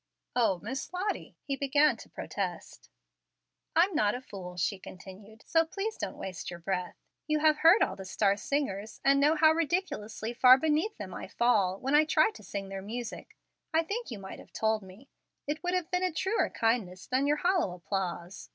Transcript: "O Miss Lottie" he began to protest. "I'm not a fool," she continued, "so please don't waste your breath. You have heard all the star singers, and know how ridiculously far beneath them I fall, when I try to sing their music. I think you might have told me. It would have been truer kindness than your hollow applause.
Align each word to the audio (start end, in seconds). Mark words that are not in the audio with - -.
"O 0.35 0.57
Miss 0.63 0.91
Lottie" 0.91 1.37
he 1.47 1.55
began 1.55 1.95
to 1.97 2.09
protest. 2.09 2.89
"I'm 3.75 3.93
not 3.93 4.15
a 4.15 4.21
fool," 4.21 4.57
she 4.57 4.79
continued, 4.79 5.43
"so 5.45 5.63
please 5.63 5.95
don't 5.95 6.17
waste 6.17 6.49
your 6.49 6.57
breath. 6.57 6.95
You 7.27 7.37
have 7.37 7.59
heard 7.59 7.83
all 7.83 7.95
the 7.95 8.03
star 8.05 8.35
singers, 8.35 8.99
and 9.05 9.19
know 9.19 9.35
how 9.35 9.51
ridiculously 9.51 10.33
far 10.33 10.57
beneath 10.57 10.97
them 10.97 11.13
I 11.13 11.27
fall, 11.27 11.79
when 11.79 11.93
I 11.93 12.05
try 12.05 12.31
to 12.31 12.41
sing 12.41 12.69
their 12.69 12.81
music. 12.81 13.37
I 13.75 13.83
think 13.83 14.09
you 14.09 14.17
might 14.17 14.39
have 14.39 14.51
told 14.53 14.81
me. 14.81 15.07
It 15.45 15.61
would 15.63 15.75
have 15.75 15.91
been 15.91 16.11
truer 16.15 16.49
kindness 16.49 17.05
than 17.05 17.27
your 17.27 17.37
hollow 17.37 17.75
applause. 17.75 18.49